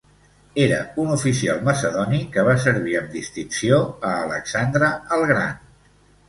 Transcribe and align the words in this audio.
Era 0.61 0.77
un 1.01 1.09
oficial 1.15 1.59
macedoni 1.67 2.21
que 2.37 2.45
va 2.47 2.55
servir 2.63 2.95
amb 3.01 3.13
distinció 3.19 3.79
a 4.13 4.15
Alexandre 4.23 4.89
el 5.19 5.29
Gran. 5.35 5.63